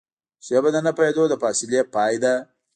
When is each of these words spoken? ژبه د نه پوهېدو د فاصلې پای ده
ژبه 0.47 0.69
د 0.73 0.77
نه 0.85 0.91
پوهېدو 0.97 1.23
د 1.29 1.33
فاصلې 1.41 1.79
پای 1.93 2.13
ده 2.23 2.33